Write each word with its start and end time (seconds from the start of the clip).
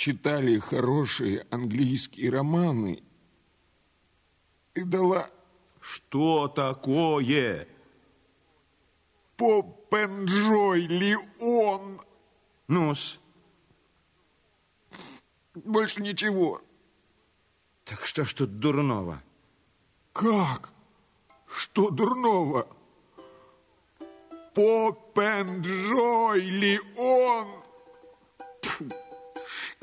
читали 0.00 0.58
хорошие 0.58 1.46
английские 1.50 2.30
романы 2.30 3.02
и 4.74 4.82
дала... 4.82 5.28
Что 5.82 6.48
такое? 6.48 7.68
Попенджой 9.36 10.86
ли 10.86 11.16
он? 11.40 12.00
Ну-с. 12.68 13.18
Больше 15.54 16.00
ничего. 16.02 16.62
Так 17.84 18.06
что 18.06 18.24
ж 18.24 18.32
тут 18.32 18.56
дурного? 18.56 19.22
Как? 20.14 20.70
Что 21.46 21.90
дурного? 21.90 22.66
Попенджой 24.54 26.40
ли 26.40 26.78
он? 26.96 27.59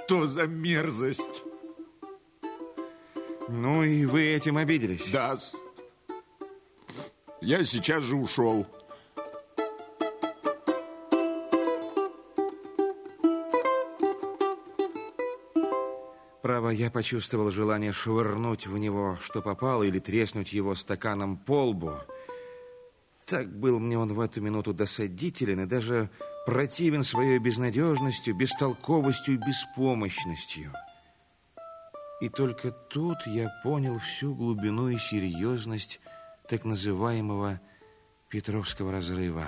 Что 0.07 0.25
за 0.25 0.47
мерзость? 0.47 1.43
Ну 3.49 3.83
и 3.83 4.05
вы 4.05 4.23
этим 4.27 4.55
обиделись? 4.55 5.09
Да. 5.11 5.37
Я 7.41 7.65
сейчас 7.65 8.03
же 8.03 8.15
ушел. 8.15 8.65
Право, 16.41 16.69
я 16.69 16.89
почувствовал 16.89 17.51
желание 17.51 17.91
швырнуть 17.91 18.65
в 18.65 18.77
него, 18.77 19.17
что 19.21 19.41
попало, 19.41 19.83
или 19.83 19.99
треснуть 19.99 20.53
его 20.53 20.73
стаканом 20.75 21.35
по 21.35 21.65
лбу. 21.65 21.91
Так 23.25 23.53
был 23.53 23.81
мне 23.81 23.99
он 23.99 24.13
в 24.13 24.21
эту 24.21 24.39
минуту 24.39 24.73
досадителен 24.73 25.59
и 25.59 25.65
даже 25.65 26.09
противен 26.47 27.03
своей 27.03 27.39
безнадежностью, 27.39 28.33
бестолковостью 28.33 29.33
и 29.33 29.37
беспомощностью. 29.37 30.71
И 32.21 32.29
только 32.29 32.71
тут 32.71 33.17
я 33.25 33.49
понял 33.65 33.99
всю 33.99 34.33
глубину 34.33 34.87
и 34.87 34.97
серьезность 34.97 35.99
так 36.47 36.63
называемого 36.63 37.59
Петровского 38.29 38.93
разрыва. 38.93 39.43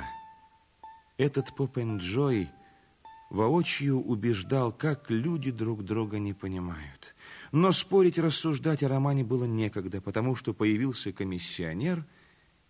Этот 1.17 1.55
Попенджой 1.55 2.49
воочию 3.29 4.02
убеждал, 4.02 4.73
как 4.73 5.09
люди 5.09 5.52
друг 5.52 5.85
друга 5.85 6.19
не 6.19 6.33
понимают. 6.33 7.15
Но 7.53 7.71
спорить 7.71 8.17
рассуждать 8.17 8.83
о 8.83 8.89
романе 8.89 9.23
было 9.23 9.45
некогда, 9.45 10.02
потому 10.02 10.35
что 10.35 10.53
появился 10.53 11.13
комиссионер 11.13 12.05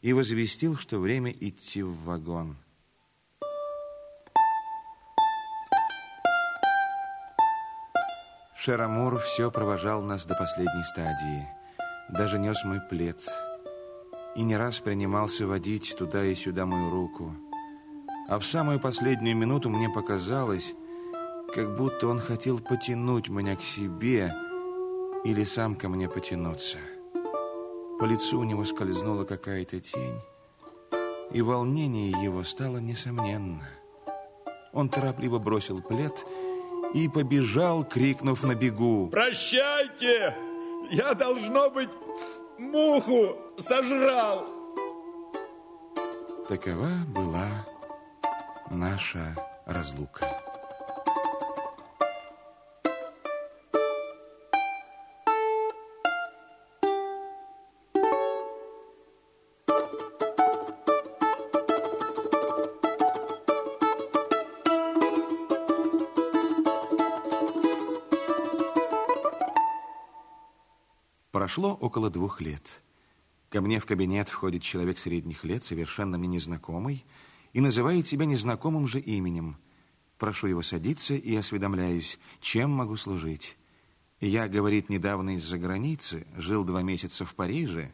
и 0.04 0.14
возвестил, 0.14 0.78
что 0.78 1.00
время 1.00 1.32
идти 1.32 1.82
в 1.82 1.96
вагон. 2.04 2.58
Шерамур 8.62 9.20
все 9.20 9.50
провожал 9.52 10.02
нас 10.02 10.26
до 10.26 10.36
последней 10.36 10.84
стадии. 10.84 11.48
Даже 12.10 12.38
нес 12.38 12.66
мой 12.66 12.82
плед. 12.82 13.26
И 14.36 14.44
не 14.44 14.58
раз 14.58 14.82
принимался 14.82 15.48
водить 15.48 15.96
туда 15.98 16.26
и 16.26 16.36
сюда 16.36 16.66
мою 16.66 16.90
руку. 16.90 17.34
А 18.28 18.38
в 18.38 18.46
самую 18.46 18.82
последнюю 18.82 19.38
минуту 19.38 19.70
мне 19.70 19.90
показалось, 19.90 20.74
как 21.56 21.78
будто 21.78 22.08
он 22.08 22.20
хотел 22.20 22.60
потянуть 22.60 23.30
меня 23.30 23.56
к 23.56 23.62
себе 23.62 24.34
или 25.24 25.46
сам 25.46 25.76
ко 25.76 25.88
мне 25.88 26.10
потянуться. 26.10 26.80
По 27.98 28.04
лицу 28.04 28.42
у 28.42 28.44
него 28.44 28.66
скользнула 28.66 29.24
какая-то 29.24 29.80
тень, 29.80 30.20
и 31.32 31.42
волнение 31.42 32.12
его 32.12 32.44
стало 32.44 32.80
несомненно. 32.80 33.70
Он 34.74 34.90
торопливо 34.90 35.40
бросил 35.40 35.82
плед 35.82 36.14
и 36.18 36.49
побежал, 37.08 37.84
крикнув 37.84 38.44
на 38.44 38.56
бегу. 38.56 39.10
«Прощайте! 39.12 40.36
Я, 40.92 41.14
должно 41.14 41.70
быть, 41.70 41.90
муху 42.58 43.38
сожрал!» 43.58 44.46
Такова 46.48 46.90
была 47.16 47.48
наша 48.72 49.36
разлука. 49.66 50.49
Прошло 71.50 71.74
около 71.74 72.12
двух 72.12 72.42
лет. 72.42 72.84
Ко 73.50 73.60
мне 73.62 73.80
в 73.80 73.88
кабинет 73.88 74.30
входит 74.30 74.62
человек 74.62 75.00
средних 75.00 75.44
лет, 75.44 75.64
совершенно 75.64 76.20
мне 76.20 76.28
незнакомый, 76.28 77.04
и 77.54 77.60
называет 77.60 78.06
себя 78.06 78.28
незнакомым 78.28 78.86
же 78.86 79.00
именем. 79.00 79.58
Прошу 80.20 80.46
его 80.46 80.62
садиться 80.62 81.16
и 81.16 81.36
осведомляюсь, 81.36 82.20
чем 82.40 82.70
могу 82.70 82.96
служить. 82.98 83.58
Я, 84.22 84.48
говорит, 84.48 84.90
недавно 84.90 85.38
из-за 85.38 85.58
границы, 85.58 86.28
жил 86.38 86.64
два 86.64 86.84
месяца 86.84 87.26
в 87.26 87.34
Париже 87.34 87.92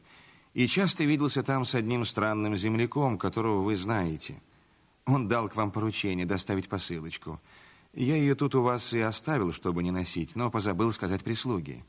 и 0.53 0.67
часто 0.67 1.05
виделся 1.05 1.41
там 1.41 1.63
с 1.63 1.75
одним 1.75 2.03
странным 2.03 2.57
земляком, 2.57 3.17
которого 3.17 3.61
вы 3.61 3.77
знаете. 3.77 4.41
Он 5.05 5.29
дал 5.29 5.47
к 5.47 5.55
вам 5.55 5.71
поручение 5.71 6.25
доставить 6.25 6.67
посылочку. 6.67 7.39
Я 7.93 8.17
ее 8.17 8.35
тут 8.35 8.53
у 8.53 8.63
вас 8.63 8.91
и 8.91 8.99
оставил, 8.99 9.53
чтобы 9.53 9.81
не 9.81 9.91
носить, 9.91 10.35
но 10.35 10.51
позабыл 10.51 10.91
сказать 10.91 11.23
прислуге. 11.23 11.85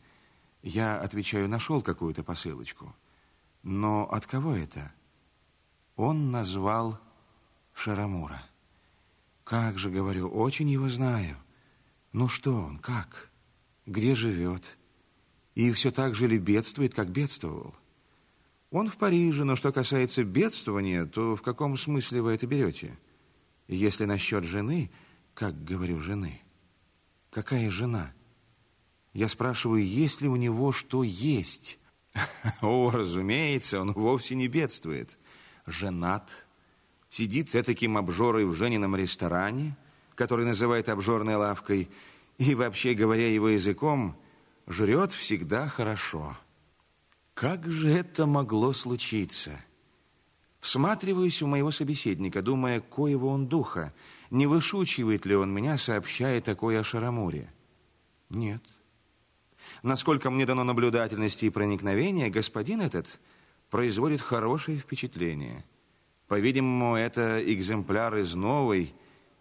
Я, 0.67 0.99
отвечаю, 0.99 1.49
нашел 1.49 1.81
какую-то 1.81 2.25
посылочку. 2.25 2.93
Но 3.63 4.11
от 4.11 4.27
кого 4.27 4.53
это? 4.53 4.93
Он 5.95 6.33
назвал 6.33 6.99
Шарамура. 7.73 8.43
Как 9.45 9.79
же, 9.79 9.91
говорю, 9.91 10.29
очень 10.29 10.69
его 10.69 10.89
знаю. 10.89 11.37
Ну 12.11 12.27
что 12.27 12.53
он, 12.53 12.79
как? 12.79 13.31
Где 13.87 14.17
живет? 14.17 14.77
И 15.55 15.71
все 15.71 15.93
так 15.93 16.17
же 16.17 16.27
ли 16.27 16.37
бедствует, 16.37 16.95
как 16.95 17.11
бедствовал? 17.11 17.73
Он 18.73 18.89
в 18.89 18.97
Париже, 18.97 19.45
но 19.45 19.55
что 19.55 19.71
касается 19.71 20.25
бедствования, 20.25 21.07
то 21.07 21.37
в 21.37 21.43
каком 21.43 21.77
смысле 21.77 22.23
вы 22.23 22.33
это 22.33 22.49
берете? 22.49 22.99
Если 23.69 24.05
насчет 24.05 24.43
жены, 24.43 24.91
как 25.33 25.63
говорю, 25.63 26.01
жены, 26.01 26.41
какая 27.31 27.71
жена? 27.71 28.16
Я 29.17 29.29
спрашиваю, 29.29 29.83
есть 29.83 30.21
ли 30.21 30.29
у 30.29 30.37
него 30.37 30.73
что 30.73 31.03
есть? 31.03 31.79
О, 32.61 32.91
разумеется, 32.91 33.81
он 33.81 33.95
вовсе 33.95 34.35
не 34.35 34.47
бедствует. 34.47 35.19
Женат, 35.65 36.29
сидит 37.09 37.55
этаким 37.55 37.97
обжорой 37.97 38.45
в 38.45 38.53
Женином 38.53 38.95
ресторане, 38.95 39.75
который 40.17 40.45
называет 40.45 40.91
обжорной 40.91 41.37
лавкой, 41.37 41.89
и, 42.37 42.55
вообще 42.55 42.93
говоря 42.93 43.27
его 43.27 43.49
языком, 43.49 44.19
жрет 44.67 45.15
всегда 45.15 45.67
хорошо. 45.67 46.37
Как 47.33 47.67
же 47.67 47.89
это 47.89 48.27
могло 48.27 48.75
случиться? 48.75 49.59
Всматриваюсь 50.61 51.41
у 51.41 51.47
моего 51.47 51.71
собеседника, 51.71 52.43
думая, 52.43 52.83
коего 52.83 53.31
он 53.31 53.47
духа, 53.47 53.95
не 54.29 54.47
вышучивает 54.47 55.25
ли 55.25 55.35
он 55.35 55.55
меня, 55.55 55.79
сообщая 55.79 56.43
такое 56.43 56.81
о 56.81 56.85
Шарамуре. 56.85 57.51
Нет. 58.29 58.61
Насколько 59.83 60.31
мне 60.31 60.47
дано 60.47 60.65
наблюдательности 60.65 61.47
и 61.47 61.51
проникновения, 61.51 62.31
господин 62.31 62.81
этот 62.81 63.21
производит 63.71 64.21
хорошее 64.21 64.79
впечатление– 64.79 65.65
по-видимому, 66.29 66.97
это 66.97 67.41
экземпляр 67.45 68.17
из 68.17 68.35
новой, 68.35 68.95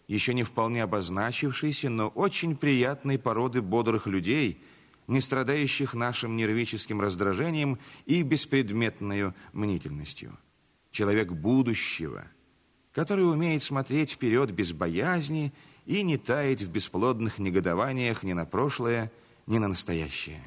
еще 0.08 0.34
не 0.36 0.44
вполне 0.44 0.84
обозначившейся, 0.84 1.90
но 1.90 2.10
очень 2.10 2.56
приятной 2.56 3.18
породы 3.18 3.62
бодрых 3.64 4.06
людей, 4.06 4.62
не 5.08 5.20
страдающих 5.20 5.96
нашим 5.96 6.38
нервическим 6.38 7.02
раздражением 7.02 7.80
и 8.06 8.22
беспредметной 8.22 9.34
мнительностью. 9.54 10.38
Человек 10.92 11.32
будущего, 11.32 12.26
который 12.92 13.30
умеет 13.30 13.64
смотреть 13.64 14.12
вперед 14.12 14.52
без 14.52 14.72
боязни 14.72 15.54
и 15.86 16.04
не 16.04 16.18
таять 16.18 16.62
в 16.62 16.70
бесплодных 16.70 17.40
негодованиях 17.40 18.22
ни 18.22 18.34
на 18.34 18.46
прошлое, 18.46 19.12
ни 19.48 19.58
на 19.58 19.68
настоящее. 19.68 20.42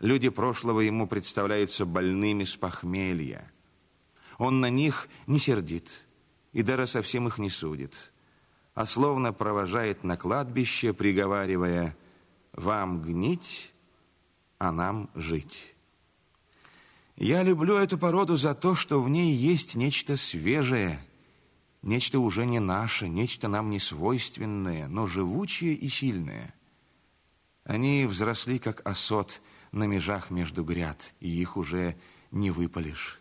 Люди 0.00 0.28
прошлого 0.28 0.80
ему 0.80 1.06
представляются 1.06 1.86
больными 1.86 2.44
с 2.44 2.56
похмелья– 2.56 3.50
он 4.38 4.60
на 4.60 4.70
них 4.70 5.08
не 5.26 5.38
сердит 5.38 5.90
и 6.52 6.62
даже 6.62 6.86
совсем 6.86 7.26
их 7.28 7.38
не 7.38 7.50
судит, 7.50 8.12
а 8.74 8.86
словно 8.86 9.32
провожает 9.32 10.04
на 10.04 10.16
кладбище, 10.16 10.92
приговаривая 10.92 11.96
«Вам 12.52 13.02
гнить, 13.02 13.72
а 14.58 14.72
нам 14.72 15.10
жить». 15.14 15.74
Я 17.16 17.42
люблю 17.42 17.76
эту 17.76 17.96
породу 17.96 18.36
за 18.36 18.54
то, 18.54 18.74
что 18.74 19.00
в 19.00 19.08
ней 19.08 19.34
есть 19.34 19.74
нечто 19.74 20.18
свежее, 20.18 21.02
нечто 21.80 22.20
уже 22.20 22.44
не 22.44 22.60
наше, 22.60 23.08
нечто 23.08 23.48
нам 23.48 23.70
не 23.70 23.80
свойственное, 23.80 24.86
но 24.86 25.06
живучее 25.06 25.72
и 25.72 25.88
сильное. 25.88 26.54
Они 27.66 28.06
взросли, 28.06 28.58
как 28.58 28.80
осот 28.86 29.42
на 29.72 29.84
межах 29.84 30.30
между 30.30 30.62
гряд, 30.62 31.12
и 31.18 31.28
их 31.28 31.56
уже 31.56 31.96
не 32.30 32.52
выпалишь. 32.52 33.18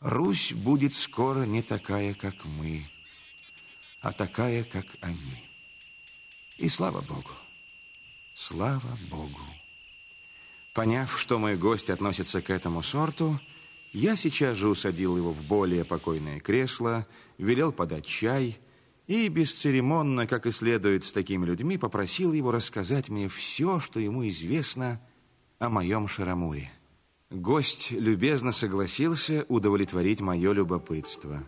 Русь 0.00 0.52
будет 0.52 0.96
скоро 0.96 1.44
не 1.44 1.62
такая, 1.62 2.14
как 2.14 2.34
мы, 2.44 2.90
а 4.02 4.10
такая, 4.12 4.64
как 4.64 4.84
они. 5.00 5.48
И 6.56 6.68
слава 6.68 7.02
Богу, 7.02 7.30
слава 8.34 8.98
Богу. 9.08 9.40
Поняв, 10.74 11.18
что 11.18 11.38
мой 11.38 11.56
гость 11.56 11.88
относится 11.88 12.42
к 12.42 12.50
этому 12.50 12.82
сорту, 12.82 13.38
я 13.92 14.16
сейчас 14.16 14.56
же 14.56 14.68
усадил 14.68 15.16
его 15.16 15.30
в 15.30 15.44
более 15.44 15.84
покойное 15.84 16.40
кресло, 16.40 17.06
велел 17.38 17.70
подать 17.70 18.06
чай 18.06 18.58
и 19.10 19.26
бесцеремонно, 19.26 20.28
как 20.28 20.46
и 20.46 20.52
следует 20.52 21.02
с 21.02 21.12
такими 21.12 21.44
людьми, 21.44 21.76
попросил 21.76 22.32
его 22.32 22.52
рассказать 22.52 23.08
мне 23.08 23.28
все, 23.28 23.80
что 23.80 23.98
ему 23.98 24.28
известно 24.28 25.00
о 25.58 25.68
моем 25.68 26.06
Шарамуре. 26.06 26.70
Гость 27.28 27.90
любезно 27.90 28.52
согласился 28.52 29.46
удовлетворить 29.48 30.20
мое 30.20 30.52
любопытство. 30.52 31.42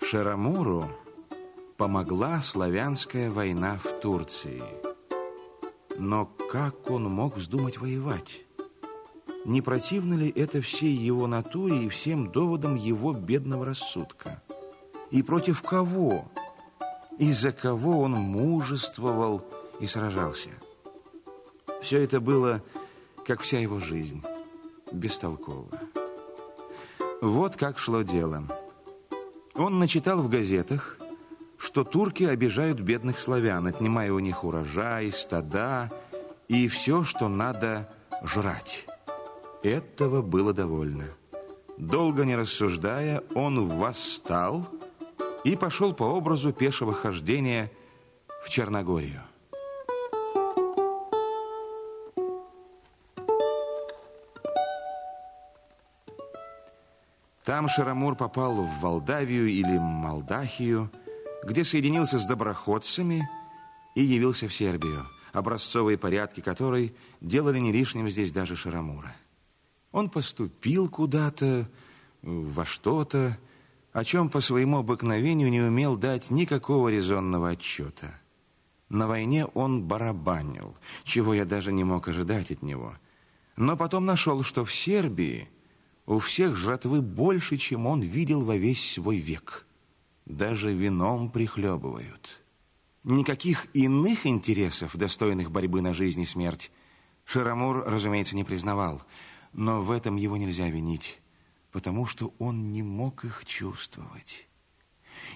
Шарамуру 0.00 0.90
помогла 1.76 2.42
славянская 2.42 3.30
война 3.30 3.78
в 3.78 4.00
Турции. 4.00 4.91
Но 5.98 6.26
как 6.50 6.90
он 6.90 7.04
мог 7.04 7.36
вздумать 7.36 7.78
воевать? 7.78 8.44
Не 9.44 9.60
противно 9.60 10.14
ли 10.14 10.30
это 10.30 10.60
всей 10.62 10.94
его 10.94 11.26
натуре 11.26 11.84
и 11.84 11.88
всем 11.88 12.30
доводам 12.30 12.76
его 12.76 13.12
бедного 13.12 13.66
рассудка? 13.66 14.42
И 15.10 15.22
против 15.22 15.62
кого? 15.62 16.30
И 17.18 17.32
за 17.32 17.52
кого 17.52 18.00
он 18.00 18.12
мужествовал 18.12 19.44
и 19.80 19.86
сражался? 19.86 20.50
Все 21.82 22.02
это 22.02 22.20
было, 22.20 22.62
как 23.26 23.40
вся 23.40 23.58
его 23.58 23.80
жизнь, 23.80 24.22
бестолково. 24.92 25.68
Вот 27.20 27.56
как 27.56 27.78
шло 27.78 28.02
дело. 28.02 28.44
Он 29.54 29.78
начитал 29.78 30.22
в 30.22 30.28
газетах, 30.28 30.98
что 31.62 31.84
турки 31.84 32.24
обижают 32.24 32.80
бедных 32.80 33.20
славян, 33.20 33.68
отнимая 33.68 34.12
у 34.12 34.18
них 34.18 34.42
урожай, 34.42 35.12
стада 35.12 35.90
и 36.48 36.66
все, 36.66 37.04
что 37.04 37.28
надо 37.28 37.88
жрать. 38.24 38.84
Этого 39.62 40.22
было 40.22 40.52
довольно. 40.52 41.04
Долго 41.78 42.24
не 42.24 42.34
рассуждая, 42.34 43.22
он 43.36 43.68
восстал 43.68 44.66
и 45.44 45.54
пошел 45.54 45.94
по 45.94 46.02
образу 46.02 46.52
пешего 46.52 46.92
хождения 46.92 47.70
в 48.44 48.50
Черногорию. 48.50 49.22
Там 57.44 57.68
Шарамур 57.68 58.16
попал 58.16 58.54
в 58.54 58.80
Валдавию 58.80 59.48
или 59.48 59.78
Молдахию, 59.78 60.90
где 61.42 61.64
соединился 61.64 62.18
с 62.18 62.24
доброходцами 62.24 63.28
и 63.94 64.02
явился 64.02 64.48
в 64.48 64.54
Сербию, 64.54 65.06
образцовые 65.32 65.98
порядки 65.98 66.40
которой 66.40 66.94
делали 67.20 67.58
не 67.58 67.72
лишним 67.72 68.08
здесь 68.08 68.32
даже 68.32 68.56
Шарамура. 68.56 69.14
Он 69.90 70.08
поступил 70.08 70.88
куда-то, 70.88 71.68
во 72.22 72.64
что-то, 72.64 73.38
о 73.92 74.04
чем 74.04 74.30
по 74.30 74.40
своему 74.40 74.78
обыкновению 74.78 75.50
не 75.50 75.60
умел 75.60 75.96
дать 75.96 76.30
никакого 76.30 76.88
резонного 76.88 77.50
отчета. 77.50 78.18
На 78.88 79.06
войне 79.06 79.46
он 79.46 79.84
барабанил, 79.84 80.76
чего 81.04 81.34
я 81.34 81.44
даже 81.44 81.72
не 81.72 81.84
мог 81.84 82.08
ожидать 82.08 82.50
от 82.50 82.62
него. 82.62 82.94
Но 83.56 83.76
потом 83.76 84.06
нашел, 84.06 84.42
что 84.42 84.64
в 84.64 84.72
Сербии 84.72 85.48
у 86.06 86.18
всех 86.18 86.56
жратвы 86.56 87.00
больше, 87.00 87.56
чем 87.56 87.86
он 87.86 88.00
видел 88.02 88.44
во 88.44 88.56
весь 88.56 88.92
свой 88.92 89.18
век. 89.18 89.66
Даже 90.24 90.72
вином 90.72 91.30
прихлебывают. 91.30 92.42
Никаких 93.04 93.66
иных 93.74 94.26
интересов, 94.26 94.96
достойных 94.96 95.50
борьбы 95.50 95.80
на 95.80 95.92
жизнь 95.92 96.20
и 96.20 96.26
смерть, 96.26 96.70
Шарамур, 97.24 97.84
разумеется, 97.86 98.36
не 98.36 98.44
признавал. 98.44 99.02
Но 99.52 99.82
в 99.82 99.90
этом 99.90 100.16
его 100.16 100.36
нельзя 100.36 100.68
винить 100.68 101.22
потому 101.72 102.06
что 102.06 102.34
он 102.38 102.70
не 102.70 102.82
мог 102.82 103.24
их 103.24 103.44
чувствовать. 103.46 104.46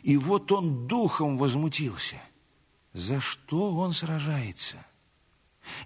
И 0.02 0.16
вот 0.16 0.52
он 0.52 0.86
духом 0.86 1.38
возмутился. 1.38 2.20
За 2.92 3.20
что 3.20 3.74
он 3.74 3.92
сражается? 3.92 4.86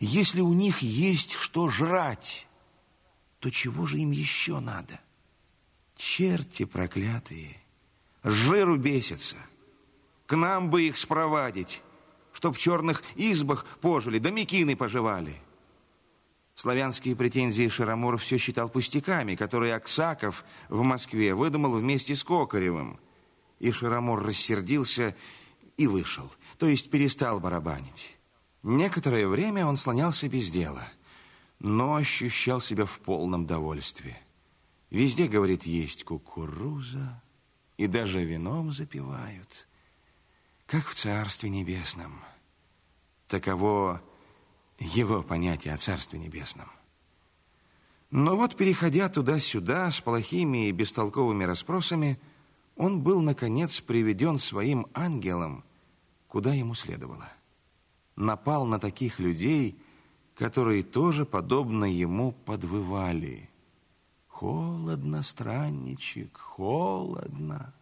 Если 0.00 0.40
у 0.40 0.52
них 0.52 0.82
есть 0.82 1.32
что 1.32 1.70
жрать, 1.70 2.46
то 3.38 3.50
чего 3.50 3.86
же 3.86 3.98
им 3.98 4.10
еще 4.10 4.60
надо? 4.60 5.00
Черти 5.96 6.64
проклятые, 6.64 7.56
жиру 8.22 8.76
бесятся. 8.76 9.36
К 10.26 10.36
нам 10.36 10.70
бы 10.70 10.82
их 10.82 10.96
спровадить, 10.96 11.82
чтоб 12.32 12.56
в 12.56 12.58
черных 12.58 13.02
избах 13.16 13.64
пожили, 13.80 14.18
да 14.18 14.30
мекины 14.30 14.76
поживали. 14.76 15.40
Славянские 16.54 17.16
претензии 17.16 17.68
Шарамур 17.68 18.18
все 18.18 18.36
считал 18.36 18.68
пустяками, 18.68 19.34
которые 19.34 19.74
Аксаков 19.74 20.44
в 20.68 20.82
Москве 20.82 21.34
выдумал 21.34 21.72
вместе 21.72 22.14
с 22.14 22.22
Кокаревым. 22.22 23.00
И 23.58 23.72
Шарамур 23.72 24.22
рассердился 24.22 25.16
и 25.76 25.86
вышел, 25.86 26.30
то 26.58 26.66
есть 26.66 26.90
перестал 26.90 27.40
барабанить. 27.40 28.18
Некоторое 28.62 29.26
время 29.26 29.64
он 29.64 29.76
слонялся 29.76 30.28
без 30.28 30.50
дела, 30.50 30.86
но 31.58 31.94
ощущал 31.94 32.60
себя 32.60 32.84
в 32.84 32.98
полном 33.00 33.46
довольстве. 33.46 34.20
Везде, 34.90 35.28
говорит, 35.28 35.62
есть 35.64 36.04
кукуруза, 36.04 37.22
и 37.80 37.86
даже 37.86 38.22
вином 38.22 38.72
запивают, 38.72 39.66
как 40.66 40.86
в 40.86 40.94
Царстве 40.94 41.48
Небесном. 41.48 42.20
Таково 43.26 44.02
его 44.78 45.22
понятие 45.22 45.72
о 45.72 45.78
Царстве 45.78 46.18
Небесном. 46.18 46.70
Но 48.10 48.36
вот, 48.36 48.54
переходя 48.54 49.08
туда-сюда 49.08 49.90
с 49.90 50.02
плохими 50.02 50.68
и 50.68 50.72
бестолковыми 50.72 51.44
расспросами, 51.44 52.20
он 52.76 53.00
был, 53.00 53.22
наконец, 53.22 53.80
приведен 53.80 54.36
своим 54.36 54.86
ангелом, 54.92 55.64
куда 56.28 56.52
ему 56.52 56.74
следовало. 56.74 57.30
Напал 58.14 58.66
на 58.66 58.78
таких 58.78 59.20
людей, 59.20 59.82
которые 60.34 60.82
тоже, 60.82 61.24
подобно 61.24 61.86
ему, 61.86 62.32
подвывали. 62.32 63.48
Холодно, 64.40 65.22
странничек, 65.22 66.38
холодно, 66.38 67.74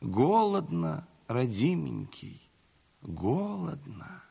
голодно, 0.00 1.08
родименький, 1.26 2.40
голодно. 3.02 4.22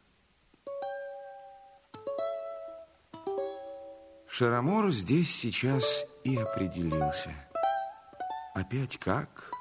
Шарамор 4.29 4.91
здесь 4.91 5.35
сейчас 5.35 6.05
и 6.23 6.37
определился. 6.37 7.33
Опять 8.55 8.97
как 8.97 9.51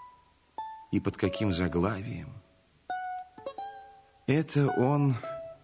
и 0.93 1.01
под 1.01 1.17
каким 1.17 1.53
заглавием? 1.53 2.33
Это 4.29 4.71
он 4.71 5.17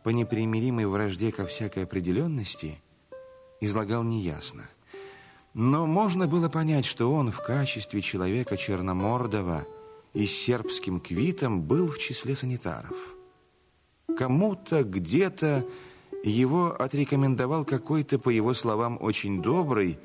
по 0.02 0.08
непримиримой 0.08 0.86
вражде 0.86 1.30
ко 1.30 1.46
всякой 1.46 1.84
определенности 1.84 2.82
излагал 3.60 4.02
неясно. 4.02 4.68
Но 5.58 5.86
можно 5.86 6.28
было 6.28 6.50
понять, 6.50 6.84
что 6.84 7.10
он 7.10 7.32
в 7.32 7.42
качестве 7.42 8.02
человека 8.02 8.58
черномордого 8.58 9.66
и 10.12 10.26
с 10.26 10.30
сербским 10.30 11.00
квитом 11.00 11.62
был 11.62 11.86
в 11.88 11.98
числе 11.98 12.36
санитаров. 12.36 12.94
Кому-то 14.18 14.84
где-то 14.84 15.66
его 16.22 16.76
отрекомендовал 16.78 17.64
какой-то, 17.64 18.18
по 18.18 18.28
его 18.28 18.52
словам, 18.52 18.98
очень 19.00 19.40
добрый 19.40 19.98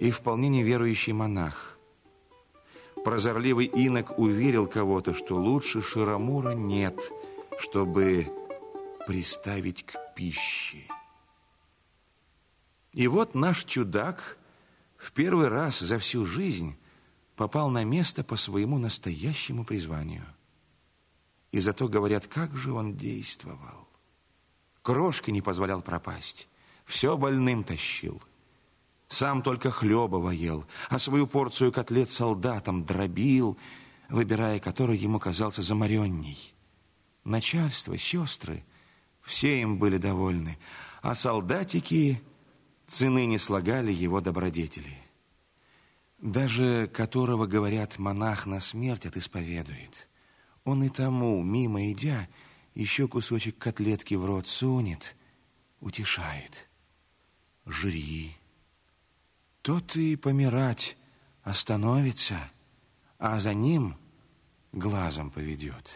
и 0.00 0.10
вполне 0.10 0.48
неверующий 0.48 1.12
монах. 1.12 1.76
Прозорливый 3.04 3.66
инок 3.66 4.18
уверил 4.18 4.66
кого-то, 4.66 5.12
что 5.12 5.36
лучше 5.36 5.82
Ширамура 5.82 6.52
нет, 6.52 6.98
чтобы 7.58 8.28
приставить 9.06 9.84
к 9.84 10.14
пище. 10.14 10.84
И 12.94 13.06
вот 13.08 13.34
наш 13.34 13.62
чудак 13.64 14.38
в 14.98 15.12
первый 15.12 15.48
раз 15.48 15.78
за 15.78 15.98
всю 15.98 16.24
жизнь 16.24 16.76
попал 17.36 17.70
на 17.70 17.84
место 17.84 18.24
по 18.24 18.36
своему 18.36 18.78
настоящему 18.78 19.64
призванию. 19.64 20.26
И 21.52 21.60
зато 21.60 21.88
говорят, 21.88 22.26
как 22.26 22.54
же 22.56 22.72
он 22.72 22.96
действовал. 22.96 23.88
Крошки 24.82 25.30
не 25.30 25.42
позволял 25.42 25.82
пропасть. 25.82 26.48
Все 26.84 27.16
больным 27.16 27.64
тащил. 27.64 28.22
Сам 29.08 29.42
только 29.42 29.70
хлебово 29.70 30.30
ел, 30.30 30.66
а 30.88 30.98
свою 30.98 31.26
порцию 31.26 31.72
котлет 31.72 32.10
солдатам 32.10 32.84
дробил, 32.84 33.56
выбирая 34.08 34.58
который 34.58 34.96
ему 34.96 35.20
казался 35.20 35.62
замаренней. 35.62 36.54
Начальство, 37.24 37.96
сестры, 37.96 38.64
все 39.22 39.60
им 39.60 39.78
были 39.78 39.98
довольны, 39.98 40.58
а 41.02 41.14
солдатики 41.14 42.22
цены 42.86 43.26
не 43.26 43.38
слагали 43.38 43.92
его 43.92 44.20
добродетели. 44.20 44.96
Даже 46.18 46.88
которого, 46.92 47.46
говорят, 47.46 47.98
монах 47.98 48.46
на 48.46 48.60
смерть 48.60 49.06
отисповедует. 49.06 50.08
Он 50.64 50.82
и 50.82 50.88
тому, 50.88 51.42
мимо 51.42 51.90
идя, 51.92 52.28
еще 52.74 53.08
кусочек 53.08 53.58
котлетки 53.58 54.14
в 54.14 54.24
рот 54.24 54.46
сунет, 54.46 55.14
утешает. 55.80 56.68
Жри. 57.66 58.36
Тот 59.62 59.96
и 59.96 60.16
помирать 60.16 60.96
остановится, 61.42 62.36
а 63.18 63.40
за 63.40 63.54
ним 63.54 63.96
глазом 64.72 65.30
поведет. 65.30 65.90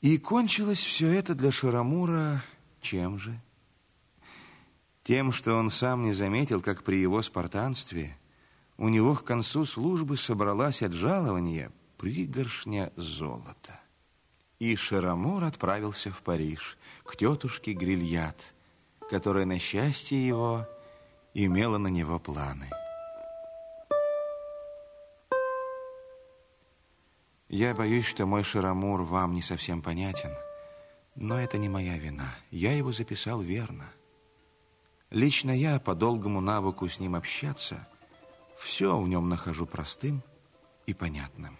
И 0.00 0.18
кончилось 0.18 0.84
все 0.84 1.08
это 1.08 1.34
для 1.34 1.52
Шарамура 1.52 2.42
чем 2.80 3.18
же? 3.18 3.40
Тем, 5.02 5.32
что 5.32 5.54
он 5.54 5.70
сам 5.70 6.02
не 6.02 6.12
заметил, 6.12 6.60
как 6.60 6.84
при 6.84 6.96
его 6.96 7.22
спартанстве 7.22 8.16
у 8.76 8.88
него 8.88 9.14
к 9.14 9.24
концу 9.24 9.64
службы 9.64 10.16
собралась 10.16 10.82
от 10.82 10.92
жалования 10.92 11.70
пригоршня 11.98 12.92
золота. 12.96 13.78
И 14.58 14.76
Шарамур 14.76 15.44
отправился 15.44 16.10
в 16.10 16.22
Париж 16.22 16.78
к 17.04 17.16
тетушке 17.16 17.72
Грильят, 17.72 18.54
которая, 19.10 19.44
на 19.44 19.58
счастье 19.58 20.26
его, 20.26 20.66
имела 21.34 21.78
на 21.78 21.88
него 21.88 22.18
планы. 22.18 22.68
Я 27.48 27.74
боюсь, 27.74 28.06
что 28.06 28.26
мой 28.26 28.44
Шарамур 28.44 29.02
вам 29.02 29.34
не 29.34 29.42
совсем 29.42 29.82
понятен, 29.82 30.30
но 31.16 31.40
это 31.40 31.58
не 31.58 31.68
моя 31.68 31.98
вина. 31.98 32.34
Я 32.50 32.76
его 32.76 32.92
записал 32.92 33.40
верно. 33.40 33.92
Лично 35.10 35.50
я 35.50 35.80
по 35.80 35.94
долгому 35.94 36.40
навыку 36.40 36.88
с 36.88 37.00
ним 37.00 37.16
общаться 37.16 37.86
все 38.56 38.96
в 38.98 39.08
нем 39.08 39.28
нахожу 39.28 39.66
простым 39.66 40.22
и 40.86 40.94
понятным. 40.94 41.58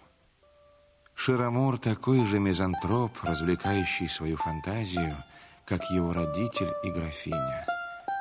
Ширамур 1.15 1.79
такой 1.79 2.25
же 2.25 2.39
мизантроп, 2.39 3.13
развлекающий 3.23 4.09
свою 4.09 4.37
фантазию, 4.37 5.17
как 5.67 5.91
его 5.91 6.13
родитель 6.13 6.73
и 6.85 6.91
графиня. 6.91 7.67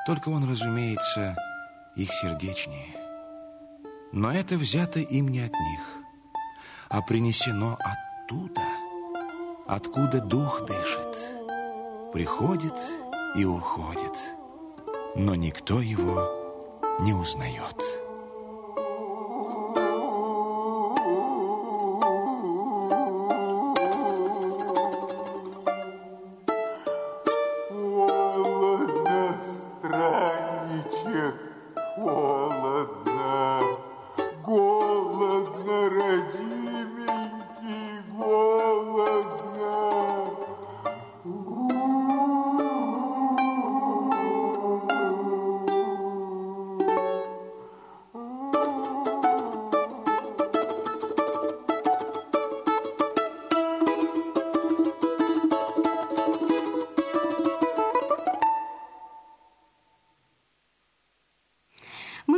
Только 0.06 0.30
он, 0.30 0.48
разумеется, 0.50 1.36
их 1.96 2.12
сердечнее. 2.12 2.96
Но 4.12 4.32
это 4.32 4.56
взято 4.56 4.98
им 4.98 5.28
не 5.28 5.40
от 5.40 5.52
них, 5.52 5.80
а 6.88 7.00
принесено 7.02 7.78
оттуда, 7.80 8.62
откуда 9.68 10.20
дух 10.20 10.66
дышит, 10.66 11.16
приходит 12.12 12.74
и 13.36 13.44
уходит, 13.44 14.16
но 15.14 15.34
никто 15.34 15.80
его 15.80 16.28
не 17.00 17.12
узнает. 17.12 17.76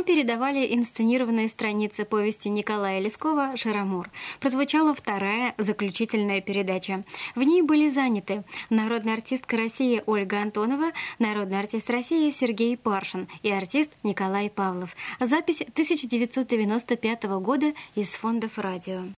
Передавали 0.03 0.75
инсценированные 0.75 1.47
страницы 1.47 2.05
повести 2.05 2.49
Николая 2.49 2.99
Лескова 2.99 3.57
«Шарамур». 3.57 4.09
Прозвучала 4.39 4.93
вторая, 4.93 5.55
заключительная 5.57 6.41
передача. 6.41 7.03
В 7.35 7.41
ней 7.41 7.61
были 7.61 7.89
заняты 7.89 8.43
народная 8.69 9.15
артистка 9.15 9.57
России 9.57 10.03
Ольга 10.05 10.41
Антонова, 10.41 10.91
народный 11.19 11.59
артист 11.59 11.89
России 11.89 12.31
Сергей 12.31 12.77
Паршин 12.77 13.27
и 13.41 13.51
артист 13.51 13.89
Николай 14.03 14.49
Павлов. 14.49 14.95
Запись 15.19 15.61
1995 15.61 17.23
года 17.41 17.73
из 17.95 18.09
фондов 18.09 18.57
радио. 18.57 19.03